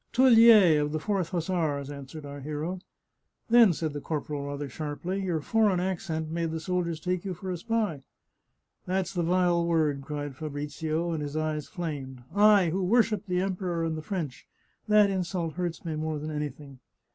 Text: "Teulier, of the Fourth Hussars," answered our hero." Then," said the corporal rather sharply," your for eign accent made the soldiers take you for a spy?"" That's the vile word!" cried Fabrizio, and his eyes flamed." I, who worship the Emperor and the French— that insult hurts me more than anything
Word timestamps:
"Teulier, 0.13 0.81
of 0.81 0.93
the 0.93 0.99
Fourth 0.99 1.29
Hussars," 1.29 1.91
answered 1.91 2.25
our 2.25 2.39
hero." 2.39 2.79
Then," 3.51 3.71
said 3.71 3.93
the 3.93 4.01
corporal 4.01 4.47
rather 4.47 4.67
sharply," 4.67 5.21
your 5.23 5.41
for 5.41 5.69
eign 5.69 5.77
accent 5.77 6.31
made 6.31 6.49
the 6.49 6.59
soldiers 6.59 6.99
take 6.99 7.23
you 7.23 7.35
for 7.35 7.51
a 7.51 7.57
spy?"" 7.57 8.01
That's 8.87 9.13
the 9.13 9.21
vile 9.21 9.63
word!" 9.63 10.01
cried 10.01 10.35
Fabrizio, 10.35 11.11
and 11.11 11.21
his 11.21 11.37
eyes 11.37 11.67
flamed." 11.67 12.23
I, 12.55 12.71
who 12.71 12.83
worship 12.83 13.27
the 13.27 13.41
Emperor 13.41 13.83
and 13.85 13.95
the 13.95 14.01
French— 14.01 14.47
that 14.87 15.11
insult 15.11 15.53
hurts 15.53 15.85
me 15.85 15.95
more 15.95 16.17
than 16.17 16.31
anything 16.31 16.79